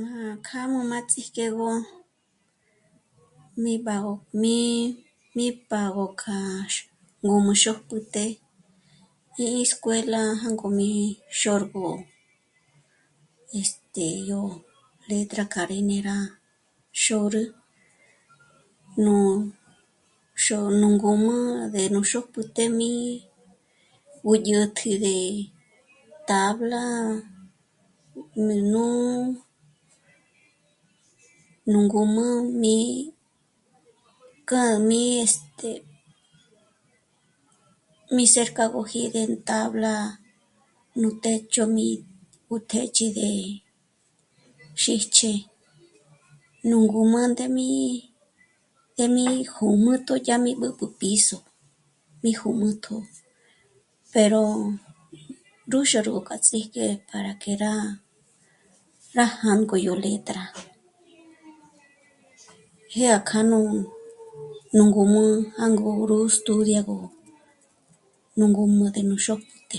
Má 0.00 0.14
kjâm'u 0.46 0.80
má 0.90 0.98
ts'íjk'egö 1.10 1.60
mí 3.62 3.74
bâgo 3.86 4.14
mí, 4.42 4.56
mí 5.36 5.46
págo 5.70 6.06
kjâ'a 6.20 6.20
k'a 6.20 6.38
ngǔm'ü 7.24 7.52
xópjüté 7.62 8.24
í 9.42 9.44
escuela 9.64 10.22
jângó 10.40 10.68
mí 10.78 10.90
xôrgo, 11.38 11.86
este 13.60 14.06
yó... 14.30 14.42
letra 15.08 15.44
k'a 15.52 15.62
rí 15.70 15.78
né'e 15.88 16.02
rá 16.08 16.18
xôrü, 17.02 17.42
nú 19.04 19.14
xó'o 20.44 20.68
nú 20.80 20.86
ngǔm'ü 20.96 21.34
à 21.62 21.64
ndé 21.68 21.82
nú 21.94 22.00
xôpjüté 22.10 22.64
mí 22.78 22.92
gú 24.24 24.32
dyä̀tji 24.46 24.92
de 25.04 25.18
tabla 26.28 26.84
nú, 28.44 28.54
nú, 28.72 28.86
nú 31.70 31.78
ngǔm'ü 31.88 32.28
mí 32.62 32.76
k'âm'i 34.48 35.02
este... 35.24 35.70
mí 38.14 38.24
cercágöji 38.34 39.02
de 39.14 39.22
tabla 39.48 39.94
nú 41.00 41.08
técho 41.22 41.64
mí 41.76 41.88
ngúk'éch'i 42.48 43.06
de 43.18 43.30
xîjch'e 44.82 45.32
nú 46.68 46.76
ngǔm'ü 46.86 47.20
ndém'i, 47.32 47.70
ndém'i 48.92 49.26
jùm'utjo 49.54 50.14
dyá 50.24 50.36
rí 50.44 50.52
mbǚb'ü 50.58 50.86
piso, 50.98 51.36
mí 52.22 52.30
jùm'utjo, 52.40 52.96
pero 54.12 54.42
ndúxâro 55.66 56.12
k'a 56.26 56.36
ts'ík'e 56.44 56.86
para 57.08 57.32
que 57.40 57.52
rá, 57.62 57.74
rá 59.16 59.26
jângo 59.42 59.76
yó 59.86 59.94
letra. 60.04 60.42
Jyé 62.94 63.14
k'anu, 63.28 63.58
nú 64.76 64.82
ngǔm'ü 64.90 65.22
jângo 65.60 65.90
rú 66.08 66.16
estúdiagö 66.32 66.98
nú 68.38 68.44
ngǔm'ü 68.50 68.84
ndé 68.88 69.00
nú 69.08 69.16
xótpjüté 69.24 69.78